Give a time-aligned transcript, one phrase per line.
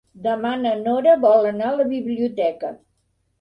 [0.27, 2.73] Demà na Nora vol anar a la biblioteca.